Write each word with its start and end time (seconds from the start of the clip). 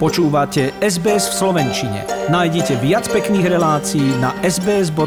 Počúvate 0.00 0.72
SBS 0.80 1.28
v 1.28 1.34
Slovenčine. 1.44 2.08
Nájdite 2.32 2.80
viac 2.80 3.04
pekných 3.12 3.52
relácií 3.52 4.16
na 4.16 4.32
sbs.com.au 4.40 5.04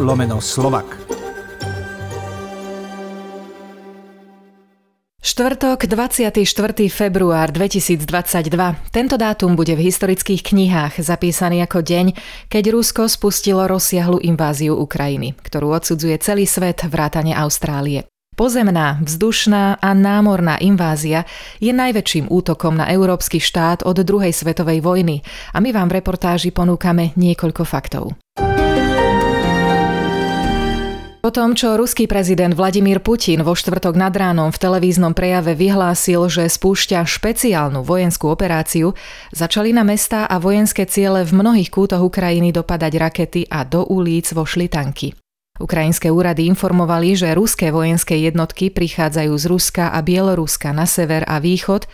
lomeno 0.00 0.40
slovak. 0.40 0.96
Štvrtok, 5.20 5.84
24. 5.84 6.40
február 6.88 7.52
2022. 7.52 8.08
Tento 8.88 9.20
dátum 9.20 9.52
bude 9.52 9.76
v 9.76 9.92
historických 9.92 10.56
knihách 10.56 10.96
zapísaný 10.96 11.68
ako 11.68 11.84
deň, 11.84 12.16
keď 12.48 12.64
Rusko 12.72 13.12
spustilo 13.12 13.68
rozsiahlu 13.68 14.24
inváziu 14.24 14.72
Ukrajiny, 14.72 15.36
ktorú 15.44 15.76
odsudzuje 15.76 16.16
celý 16.24 16.48
svet 16.48 16.80
vrátane 16.88 17.36
Austrálie. 17.36 18.08
Pozemná, 18.36 19.00
vzdušná 19.00 19.80
a 19.80 19.90
námorná 19.96 20.60
invázia 20.60 21.24
je 21.56 21.72
najväčším 21.72 22.28
útokom 22.28 22.76
na 22.76 22.84
európsky 22.92 23.40
štát 23.40 23.80
od 23.88 23.96
druhej 24.04 24.28
svetovej 24.28 24.84
vojny 24.84 25.24
a 25.56 25.64
my 25.64 25.72
vám 25.72 25.88
v 25.88 26.04
reportáži 26.04 26.52
ponúkame 26.52 27.16
niekoľko 27.16 27.64
faktov. 27.64 28.12
Po 31.24 31.34
tom, 31.34 31.56
čo 31.56 31.80
ruský 31.80 32.04
prezident 32.04 32.52
Vladimír 32.52 33.00
Putin 33.00 33.40
vo 33.40 33.56
štvrtok 33.56 33.96
nad 33.96 34.12
ránom 34.12 34.52
v 34.52 34.60
televíznom 34.60 35.16
prejave 35.16 35.56
vyhlásil, 35.56 36.28
že 36.28 36.44
spúšťa 36.44 37.08
špeciálnu 37.08 37.82
vojenskú 37.82 38.28
operáciu, 38.28 38.92
začali 39.32 39.72
na 39.72 39.80
mestá 39.80 40.28
a 40.28 40.36
vojenské 40.36 40.84
ciele 40.84 41.24
v 41.24 41.40
mnohých 41.40 41.72
kútoch 41.72 42.04
Ukrajiny 42.04 42.52
dopadať 42.52 42.92
rakety 43.00 43.42
a 43.48 43.64
do 43.64 43.88
ulic 43.88 44.28
vošli 44.28 44.68
tanky. 44.68 45.16
Ukrajinské 45.56 46.12
úrady 46.12 46.48
informovali, 46.52 47.16
že 47.16 47.32
ruské 47.32 47.72
vojenské 47.72 48.20
jednotky 48.20 48.68
prichádzajú 48.68 49.32
z 49.32 49.44
Ruska 49.48 49.84
a 49.92 49.98
Bieloruska 50.04 50.76
na 50.76 50.84
sever 50.84 51.24
a 51.24 51.40
východ 51.40 51.88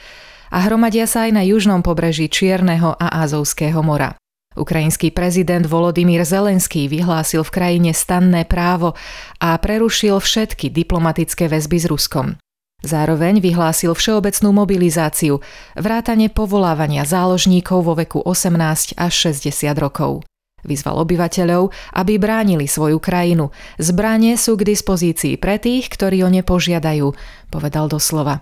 a 0.52 0.58
hromadia 0.66 1.06
sa 1.08 1.30
aj 1.30 1.32
na 1.32 1.42
južnom 1.46 1.80
pobreží 1.80 2.26
Čierneho 2.28 2.92
a 2.98 3.22
Azovského 3.22 3.80
mora. 3.80 4.18
Ukrajinský 4.52 5.16
prezident 5.16 5.64
Volodymyr 5.64 6.28
Zelenský 6.28 6.84
vyhlásil 6.84 7.40
v 7.40 7.54
krajine 7.54 7.96
stanné 7.96 8.44
právo 8.44 8.92
a 9.40 9.56
prerušil 9.56 10.20
všetky 10.20 10.68
diplomatické 10.68 11.48
väzby 11.48 11.78
s 11.80 11.86
Ruskom. 11.88 12.36
Zároveň 12.82 13.38
vyhlásil 13.38 13.94
všeobecnú 13.94 14.50
mobilizáciu, 14.52 15.38
vrátane 15.78 16.28
povolávania 16.28 17.06
záložníkov 17.06 17.78
vo 17.80 17.94
veku 17.94 18.18
18 18.20 18.98
až 18.98 19.12
60 19.32 19.72
rokov. 19.78 20.26
Vyzval 20.62 21.02
obyvateľov, 21.02 21.74
aby 21.98 22.22
bránili 22.22 22.70
svoju 22.70 23.02
krajinu. 23.02 23.50
Zbranie 23.82 24.38
sú 24.38 24.54
k 24.54 24.70
dispozícii 24.70 25.34
pre 25.38 25.58
tých, 25.58 25.90
ktorí 25.90 26.22
o 26.22 26.30
ne 26.30 26.46
požiadajú, 26.46 27.12
povedal 27.50 27.90
doslova. 27.90 28.38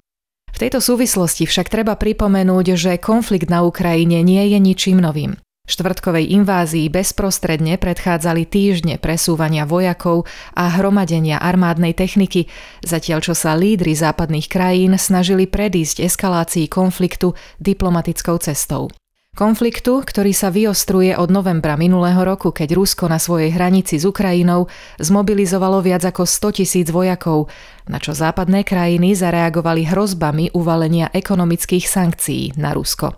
V 0.51 0.59
tejto 0.59 0.85
súvislosti 0.85 1.49
však 1.49 1.73
treba 1.73 1.97
pripomenúť, 1.97 2.67
že 2.77 2.93
konflikt 3.01 3.49
na 3.49 3.65
Ukrajine 3.65 4.21
nie 4.21 4.53
je 4.53 4.59
ničím 4.61 5.01
novým. 5.01 5.41
Štvrtkovej 5.71 6.35
invázii 6.35 6.91
bezprostredne 6.91 7.79
predchádzali 7.79 8.43
týždne 8.43 8.99
presúvania 8.99 9.63
vojakov 9.63 10.27
a 10.59 10.67
hromadenia 10.67 11.39
armádnej 11.39 11.95
techniky, 11.95 12.51
zatiaľ 12.83 13.23
čo 13.23 13.39
sa 13.39 13.55
lídry 13.55 13.95
západných 13.95 14.51
krajín 14.51 14.99
snažili 14.99 15.47
predísť 15.47 16.03
eskalácii 16.03 16.67
konfliktu 16.67 17.39
diplomatickou 17.63 18.43
cestou. 18.43 18.91
Konfliktu, 19.31 20.03
ktorý 20.03 20.35
sa 20.35 20.51
vyostruje 20.51 21.15
od 21.15 21.31
novembra 21.31 21.79
minulého 21.79 22.19
roku, 22.27 22.51
keď 22.51 22.75
Rusko 22.75 23.07
na 23.07 23.17
svojej 23.17 23.55
hranici 23.55 23.95
s 23.97 24.03
Ukrajinou 24.03 24.67
zmobilizovalo 24.99 25.79
viac 25.81 26.03
ako 26.03 26.27
100 26.27 26.61
tisíc 26.61 26.87
vojakov, 26.91 27.47
na 27.87 28.03
čo 28.03 28.11
západné 28.11 28.67
krajiny 28.67 29.15
zareagovali 29.15 29.87
hrozbami 29.87 30.51
uvalenia 30.53 31.15
ekonomických 31.15 31.87
sankcií 31.87 32.59
na 32.59 32.75
Rusko. 32.75 33.17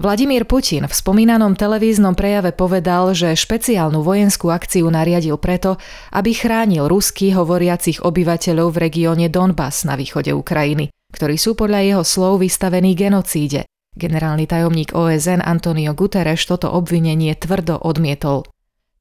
Vladimír 0.00 0.48
Putin 0.48 0.88
v 0.88 0.94
spomínanom 0.96 1.52
televíznom 1.52 2.16
prejave 2.16 2.56
povedal, 2.56 3.12
že 3.12 3.36
špeciálnu 3.36 4.00
vojenskú 4.00 4.48
akciu 4.48 4.88
nariadil 4.88 5.36
preto, 5.36 5.76
aby 6.16 6.32
chránil 6.32 6.88
ruský 6.88 7.36
hovoriacich 7.36 8.00
obyvateľov 8.00 8.72
v 8.72 8.80
regióne 8.88 9.28
Donbass 9.28 9.84
na 9.84 10.00
východe 10.00 10.32
Ukrajiny, 10.32 10.88
ktorí 11.12 11.36
sú 11.36 11.52
podľa 11.52 11.80
jeho 11.84 12.02
slov 12.08 12.40
vystavení 12.40 12.96
genocíde 12.96 13.68
Generálny 13.92 14.48
tajomník 14.48 14.96
OSN 14.96 15.44
Antonio 15.44 15.92
Guterres 15.92 16.48
toto 16.48 16.72
obvinenie 16.72 17.36
tvrdo 17.36 17.76
odmietol. 17.76 18.48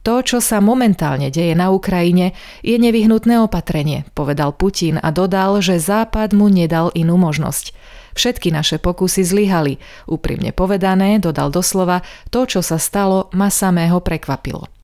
To, 0.02 0.26
čo 0.26 0.42
sa 0.42 0.58
momentálne 0.60 1.30
deje 1.30 1.54
na 1.54 1.70
Ukrajine, 1.70 2.34
je 2.66 2.74
nevyhnutné 2.76 3.38
opatrenie, 3.38 4.10
povedal 4.18 4.50
Putin 4.52 4.98
a 4.98 5.14
dodal, 5.14 5.62
že 5.62 5.78
Západ 5.78 6.34
mu 6.34 6.50
nedal 6.50 6.90
inú 6.98 7.22
možnosť. 7.22 7.72
Všetky 8.18 8.50
naše 8.50 8.82
pokusy 8.82 9.22
zlyhali. 9.24 9.78
Úprimne 10.10 10.52
povedané, 10.52 11.22
dodal 11.22 11.54
doslova, 11.54 12.02
to, 12.34 12.50
čo 12.50 12.60
sa 12.66 12.82
stalo, 12.82 13.30
ma 13.32 13.54
samého 13.54 14.02
prekvapilo. 14.02 14.81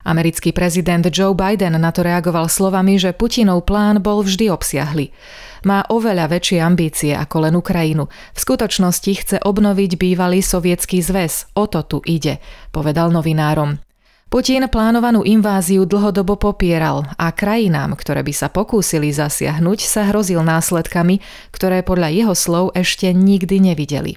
Americký 0.00 0.56
prezident 0.56 1.04
Joe 1.12 1.36
Biden 1.36 1.76
na 1.76 1.92
to 1.92 2.00
reagoval 2.00 2.48
slovami, 2.48 2.96
že 2.96 3.12
Putinov 3.12 3.68
plán 3.68 4.00
bol 4.00 4.24
vždy 4.24 4.48
obsiahly. 4.48 5.12
Má 5.68 5.84
oveľa 5.92 6.32
väčšie 6.32 6.58
ambície 6.64 7.12
ako 7.12 7.36
len 7.44 7.54
Ukrajinu. 7.56 8.08
V 8.08 8.38
skutočnosti 8.40 9.12
chce 9.12 9.36
obnoviť 9.44 10.00
bývalý 10.00 10.40
sovietský 10.40 11.04
zväz. 11.04 11.52
O 11.52 11.68
to 11.68 11.84
tu 11.84 11.98
ide, 12.08 12.40
povedal 12.72 13.12
novinárom. 13.12 13.76
Putin 14.30 14.70
plánovanú 14.70 15.26
inváziu 15.26 15.84
dlhodobo 15.84 16.38
popieral 16.38 17.02
a 17.18 17.34
krajinám, 17.34 17.98
ktoré 17.98 18.22
by 18.22 18.30
sa 18.30 18.46
pokúsili 18.46 19.10
zasiahnuť, 19.10 19.78
sa 19.82 20.06
hrozil 20.06 20.40
následkami, 20.46 21.18
ktoré 21.50 21.82
podľa 21.82 22.08
jeho 22.14 22.34
slov 22.38 22.72
ešte 22.78 23.10
nikdy 23.10 23.58
nevideli. 23.58 24.16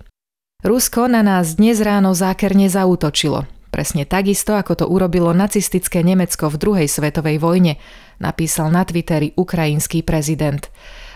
Rusko 0.63 1.11
na 1.11 1.25
nás 1.25 1.57
dnes 1.59 1.81
ráno 1.81 2.13
zákerne 2.15 2.69
zautočilo. 2.71 3.49
Presne 3.73 4.05
takisto, 4.05 4.53
ako 4.53 4.73
to 4.77 4.85
urobilo 4.85 5.33
nacistické 5.33 6.05
Nemecko 6.05 6.45
v 6.45 6.61
druhej 6.61 6.85
svetovej 6.85 7.41
vojne, 7.41 7.81
napísal 8.21 8.69
na 8.69 8.85
Twitteri 8.85 9.33
ukrajinský 9.33 10.05
prezident. 10.05 10.69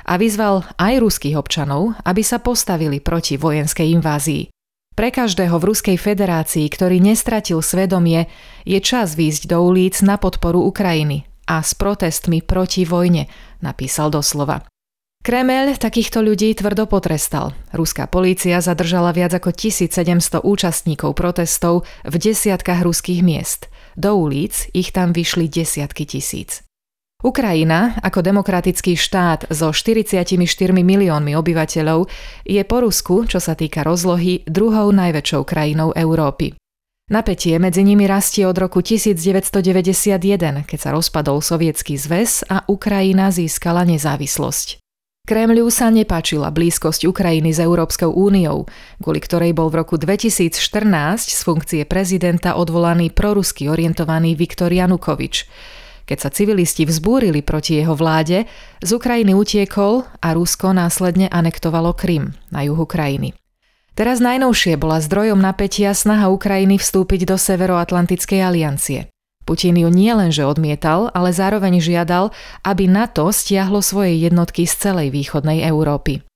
A 0.09 0.17
vyzval 0.17 0.65
aj 0.81 0.97
ruských 0.97 1.37
občanov, 1.37 1.93
aby 2.01 2.25
sa 2.25 2.41
postavili 2.41 2.97
proti 2.97 3.37
vojenskej 3.37 3.93
invázii. 4.01 4.49
Pre 4.97 5.09
každého 5.13 5.53
v 5.61 5.67
Ruskej 5.69 5.97
federácii, 6.01 6.65
ktorý 6.73 6.97
nestratil 6.97 7.61
svedomie, 7.61 8.25
je 8.65 8.81
čas 8.81 9.13
výjsť 9.13 9.53
do 9.53 9.61
ulic 9.61 10.01
na 10.01 10.17
podporu 10.17 10.65
Ukrajiny 10.65 11.29
a 11.45 11.61
s 11.61 11.77
protestmi 11.77 12.41
proti 12.41 12.89
vojne, 12.89 13.29
napísal 13.61 14.09
doslova. 14.09 14.65
Kremel 15.27 15.75
takýchto 15.75 16.23
ľudí 16.23 16.55
tvrdo 16.55 16.87
potrestal. 16.87 17.51
Ruská 17.75 18.07
polícia 18.07 18.63
zadržala 18.63 19.11
viac 19.11 19.35
ako 19.35 19.51
1700 19.51 20.39
účastníkov 20.39 21.19
protestov 21.19 21.83
v 22.07 22.15
desiatkách 22.15 22.79
ruských 22.87 23.27
miest. 23.27 23.67
Do 23.99 24.15
ulic 24.15 24.71
ich 24.71 24.95
tam 24.95 25.11
vyšli 25.11 25.51
desiatky 25.51 26.07
tisíc. 26.07 26.63
Ukrajina, 27.19 27.99
ako 27.99 28.23
demokratický 28.23 28.95
štát 28.95 29.51
so 29.51 29.75
44 29.75 30.39
miliónmi 30.71 31.35
obyvateľov, 31.35 32.07
je 32.47 32.63
po 32.63 32.77
Rusku, 32.87 33.27
čo 33.27 33.43
sa 33.43 33.51
týka 33.51 33.83
rozlohy, 33.83 34.47
druhou 34.47 34.95
najväčšou 34.95 35.43
krajinou 35.43 35.91
Európy. 35.91 36.55
Napätie 37.11 37.59
medzi 37.59 37.83
nimi 37.83 38.07
rastie 38.07 38.47
od 38.47 38.55
roku 38.55 38.79
1991, 38.79 40.63
keď 40.63 40.79
sa 40.79 40.95
rozpadol 40.95 41.43
Sovietský 41.43 41.99
zväz 41.99 42.47
a 42.47 42.63
Ukrajina 42.71 43.27
získala 43.27 43.83
nezávislosť. 43.83 44.86
Kremľu 45.27 45.67
sa 45.67 45.91
nepáčila 45.91 46.47
blízkosť 46.55 47.03
Ukrajiny 47.03 47.51
s 47.51 47.59
Európskou 47.59 48.15
úniou, 48.15 48.63
kvôli 49.03 49.19
ktorej 49.19 49.51
bol 49.51 49.67
v 49.67 49.83
roku 49.83 49.99
2014 49.99 50.55
z 51.19 51.41
funkcie 51.43 51.83
prezidenta 51.83 52.55
odvolaný 52.55 53.11
prorusky 53.11 53.67
orientovaný 53.67 54.39
Viktor 54.39 54.71
Janukovič. 54.71 55.43
Keď 56.07 56.17
sa 56.23 56.31
civilisti 56.31 56.87
vzbúrili 56.87 57.43
proti 57.43 57.75
jeho 57.75 57.91
vláde, 57.91 58.47
z 58.79 58.89
Ukrajiny 58.95 59.35
utiekol 59.35 60.07
a 60.23 60.31
Rusko 60.31 60.71
následne 60.71 61.27
anektovalo 61.27 61.91
Krym 61.91 62.31
na 62.47 62.63
juhu 62.63 62.87
krajiny. 62.87 63.35
Teraz 63.99 64.23
najnovšie 64.23 64.79
bola 64.79 65.03
zdrojom 65.03 65.43
napätia 65.43 65.91
snaha 65.91 66.31
Ukrajiny 66.31 66.79
vstúpiť 66.79 67.27
do 67.27 67.35
Severoatlantickej 67.35 68.39
aliancie. 68.39 69.11
Putin 69.47 69.79
ju 69.79 69.87
nielenže 69.87 70.43
odmietal, 70.43 71.07
ale 71.15 71.31
zároveň 71.31 71.79
žiadal, 71.79 72.35
aby 72.67 72.91
NATO 72.91 73.31
stiahlo 73.31 73.79
svoje 73.79 74.19
jednotky 74.19 74.67
z 74.67 74.75
celej 74.75 75.15
východnej 75.15 75.63
Európy. 75.63 76.27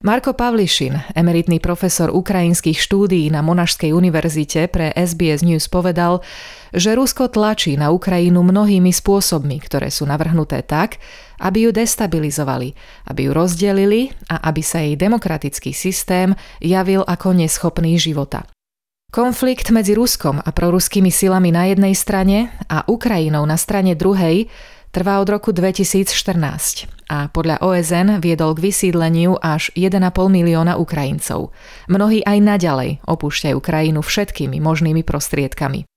Marko 0.00 0.32
Pavlišin, 0.32 1.12
emeritný 1.12 1.60
profesor 1.60 2.08
ukrajinských 2.08 2.80
štúdií 2.80 3.28
na 3.28 3.44
Monašskej 3.44 3.92
univerzite 3.92 4.72
pre 4.72 4.96
SBS 4.96 5.44
News 5.44 5.68
povedal, 5.68 6.24
že 6.72 6.96
Rusko 6.96 7.28
tlačí 7.28 7.76
na 7.76 7.92
Ukrajinu 7.92 8.40
mnohými 8.40 8.96
spôsobmi, 8.96 9.60
ktoré 9.60 9.92
sú 9.92 10.08
navrhnuté 10.08 10.64
tak, 10.64 10.96
aby 11.36 11.68
ju 11.68 11.70
destabilizovali, 11.76 12.72
aby 13.12 13.28
ju 13.28 13.30
rozdelili 13.36 14.08
a 14.32 14.48
aby 14.48 14.64
sa 14.64 14.80
jej 14.80 14.96
demokratický 14.96 15.76
systém 15.76 16.32
javil 16.64 17.04
ako 17.04 17.36
neschopný 17.36 18.00
života. 18.00 18.48
Konflikt 19.10 19.74
medzi 19.74 19.98
Ruskom 19.98 20.38
a 20.38 20.54
proruskými 20.54 21.10
silami 21.10 21.50
na 21.50 21.66
jednej 21.66 21.98
strane 21.98 22.54
a 22.70 22.86
Ukrajinou 22.86 23.42
na 23.42 23.58
strane 23.58 23.98
druhej 23.98 24.46
Trvá 24.94 25.18
od 25.18 25.26
roku 25.26 25.50
2014 25.50 26.86
a 27.10 27.26
podľa 27.26 27.58
OSN 27.58 28.22
viedol 28.22 28.54
k 28.54 28.70
vysídleniu 28.70 29.34
až 29.42 29.74
1,5 29.74 29.98
milióna 30.14 30.78
Ukrajincov. 30.78 31.50
Mnohí 31.90 32.22
aj 32.22 32.38
naďalej 32.38 32.90
opúšťajú 33.02 33.58
krajinu 33.58 33.98
všetkými 33.98 34.62
možnými 34.62 35.02
prostriedkami. 35.02 35.90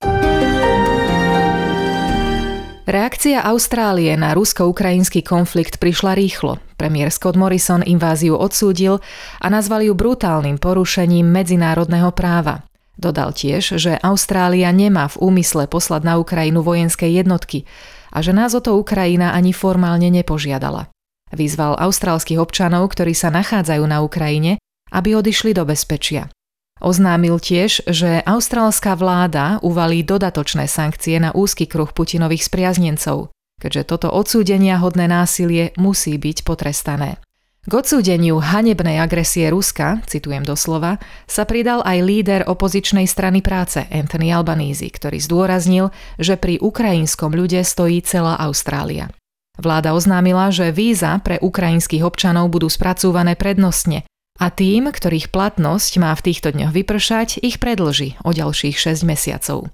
Reakcia 2.90 3.46
Austrálie 3.46 4.18
na 4.18 4.34
rusko-ukrajinský 4.34 5.22
konflikt 5.22 5.78
prišla 5.78 6.18
rýchlo. 6.18 6.58
Premiér 6.82 7.14
Scott 7.14 7.38
Morrison 7.38 7.86
inváziu 7.86 8.34
odsúdil 8.34 8.98
a 9.38 9.48
nazval 9.54 9.86
ju 9.86 9.94
brutálnym 9.94 10.58
porušením 10.58 11.30
medzinárodného 11.30 12.10
práva. 12.10 12.73
Dodal 12.94 13.34
tiež, 13.34 13.82
že 13.82 13.98
Austrália 14.06 14.70
nemá 14.70 15.10
v 15.10 15.34
úmysle 15.34 15.66
poslať 15.66 16.02
na 16.06 16.22
Ukrajinu 16.22 16.62
vojenské 16.62 17.10
jednotky, 17.10 17.66
a 18.14 18.22
že 18.22 18.30
nás 18.30 18.54
o 18.54 18.62
to 18.62 18.78
Ukrajina 18.78 19.34
ani 19.34 19.52
formálne 19.52 20.14
nepožiadala. 20.14 20.94
Vyzval 21.34 21.82
austrálskych 21.82 22.38
občanov, 22.38 22.94
ktorí 22.94 23.18
sa 23.18 23.34
nachádzajú 23.34 23.84
na 23.90 24.06
Ukrajine, 24.06 24.62
aby 24.94 25.18
odišli 25.18 25.58
do 25.58 25.66
bezpečia. 25.66 26.30
Oznámil 26.78 27.42
tiež, 27.42 27.90
že 27.90 28.22
austrálska 28.22 28.94
vláda 28.94 29.58
uvalí 29.66 30.06
dodatočné 30.06 30.70
sankcie 30.70 31.18
na 31.18 31.34
úzky 31.34 31.66
kruh 31.66 31.90
Putinových 31.90 32.46
spriaznencov, 32.46 33.34
keďže 33.58 33.90
toto 33.90 34.14
odsúdenia 34.14 34.78
hodné 34.78 35.10
násilie 35.10 35.74
musí 35.82 36.14
byť 36.22 36.46
potrestané. 36.46 37.18
K 37.64 37.72
odsúdeniu 37.80 38.44
hanebnej 38.44 39.00
agresie 39.00 39.48
Ruska, 39.48 40.04
citujem 40.04 40.44
doslova, 40.44 41.00
sa 41.32 41.48
pridal 41.48 41.80
aj 41.88 41.98
líder 42.04 42.42
opozičnej 42.44 43.08
strany 43.08 43.40
práce 43.40 43.88
Anthony 43.88 44.36
Albanese, 44.36 44.92
ktorý 44.92 45.16
zdôraznil, 45.24 45.96
že 46.20 46.36
pri 46.36 46.60
ukrajinskom 46.60 47.32
ľude 47.32 47.64
stojí 47.64 48.04
celá 48.04 48.36
Austrália. 48.36 49.16
Vláda 49.56 49.96
oznámila, 49.96 50.52
že 50.52 50.76
víza 50.76 51.16
pre 51.24 51.40
ukrajinských 51.40 52.04
občanov 52.04 52.52
budú 52.52 52.68
spracúvané 52.68 53.40
prednostne 53.40 54.04
a 54.44 54.52
tým, 54.52 54.92
ktorých 54.92 55.32
platnosť 55.32 56.04
má 56.04 56.12
v 56.20 56.26
týchto 56.26 56.52
dňoch 56.52 56.76
vypršať, 56.76 57.40
ich 57.40 57.64
predlží 57.64 58.20
o 58.28 58.36
ďalších 58.36 58.76
6 58.76 59.08
mesiacov. 59.08 59.72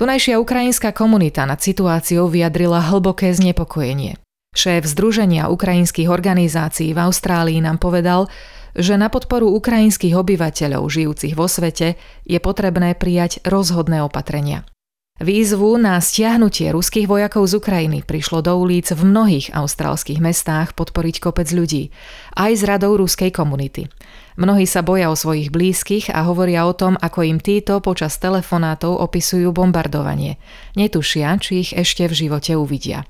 Tunajšia 0.00 0.40
ukrajinská 0.40 0.96
komunita 0.96 1.44
nad 1.44 1.60
situáciou 1.60 2.30
vyjadrila 2.30 2.88
hlboké 2.88 3.34
znepokojenie. 3.34 4.16
Šéf 4.56 4.88
Združenia 4.88 5.52
ukrajinských 5.52 6.10
organizácií 6.10 6.90
v 6.96 7.02
Austrálii 7.04 7.62
nám 7.62 7.78
povedal, 7.78 8.26
že 8.78 8.98
na 8.98 9.06
podporu 9.06 9.50
ukrajinských 9.54 10.14
obyvateľov 10.14 10.86
žijúcich 10.86 11.34
vo 11.34 11.46
svete 11.46 11.98
je 12.26 12.38
potrebné 12.38 12.94
prijať 12.94 13.42
rozhodné 13.46 14.02
opatrenia. 14.02 14.66
Výzvu 15.18 15.82
na 15.82 15.98
stiahnutie 15.98 16.70
ruských 16.70 17.10
vojakov 17.10 17.50
z 17.50 17.58
Ukrajiny 17.58 18.06
prišlo 18.06 18.38
do 18.38 18.54
ulic 18.54 18.86
v 18.94 19.02
mnohých 19.02 19.50
austrálskych 19.50 20.22
mestách 20.22 20.78
podporiť 20.78 21.18
kopec 21.18 21.50
ľudí, 21.50 21.90
aj 22.38 22.54
z 22.54 22.62
radou 22.62 22.94
ruskej 22.94 23.34
komunity. 23.34 23.90
Mnohí 24.38 24.62
sa 24.62 24.86
boja 24.86 25.10
o 25.10 25.18
svojich 25.18 25.50
blízkych 25.50 26.14
a 26.14 26.22
hovoria 26.22 26.70
o 26.70 26.74
tom, 26.78 26.94
ako 26.94 27.26
im 27.26 27.42
títo 27.42 27.82
počas 27.82 28.14
telefonátov 28.22 28.94
opisujú 28.94 29.50
bombardovanie. 29.50 30.38
Netušia, 30.78 31.34
či 31.42 31.66
ich 31.66 31.74
ešte 31.74 32.06
v 32.06 32.14
živote 32.14 32.54
uvidia. 32.54 33.02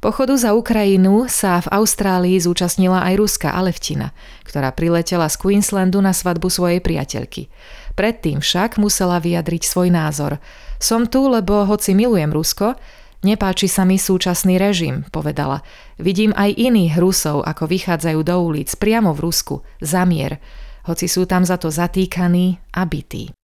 Pochodu 0.00 0.32
za 0.40 0.56
Ukrajinu 0.56 1.28
sa 1.28 1.60
v 1.60 1.76
Austrálii 1.76 2.40
zúčastnila 2.40 3.04
aj 3.04 3.20
ruská 3.20 3.52
Alevtina, 3.52 4.16
ktorá 4.48 4.72
priletela 4.72 5.28
z 5.28 5.36
Queenslandu 5.36 6.00
na 6.00 6.16
svadbu 6.16 6.48
svojej 6.48 6.80
priateľky. 6.80 7.52
Predtým 8.00 8.40
však 8.40 8.80
musela 8.80 9.20
vyjadriť 9.20 9.60
svoj 9.60 9.92
názor. 9.92 10.40
Som 10.80 11.04
tu, 11.04 11.28
lebo 11.28 11.68
hoci 11.68 11.92
milujem 11.92 12.32
Rusko, 12.32 12.80
nepáči 13.28 13.68
sa 13.68 13.84
mi 13.84 14.00
súčasný 14.00 14.56
režim, 14.56 15.04
povedala. 15.12 15.60
Vidím 16.00 16.32
aj 16.32 16.56
iných 16.56 16.96
Rusov, 16.96 17.44
ako 17.44 17.68
vychádzajú 17.68 18.24
do 18.24 18.36
ulic 18.40 18.72
priamo 18.80 19.12
v 19.12 19.20
Rusku, 19.20 19.60
za 19.84 20.08
mier, 20.08 20.40
hoci 20.88 21.12
sú 21.12 21.28
tam 21.28 21.44
za 21.44 21.60
to 21.60 21.68
zatýkaní 21.68 22.56
a 22.72 22.88
bytí. 22.88 23.36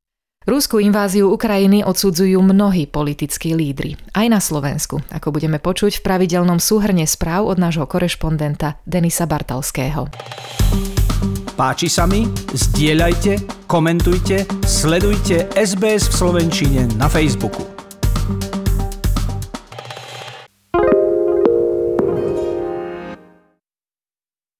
Rúskú 0.46 0.78
inváziu 0.78 1.26
Ukrajiny 1.34 1.82
odsudzujú 1.82 2.38
mnohí 2.38 2.86
politickí 2.86 3.50
lídry, 3.50 3.98
aj 4.14 4.26
na 4.30 4.38
Slovensku, 4.38 5.02
ako 5.10 5.34
budeme 5.34 5.58
počuť 5.58 5.98
v 5.98 6.04
pravidelnom 6.06 6.62
súhrne 6.62 7.02
správ 7.02 7.50
od 7.50 7.58
nášho 7.58 7.82
korešpondenta 7.90 8.78
Denisa 8.86 9.26
Bartalského. 9.26 10.06
Páči 11.58 11.90
sa 11.90 12.06
mi? 12.06 12.30
Zdieľajte, 12.54 13.66
komentujte, 13.66 14.46
sledujte 14.62 15.50
SBS 15.58 16.14
v 16.14 16.14
Slovenčine 16.14 16.82
na 16.94 17.10
Facebooku. 17.10 17.75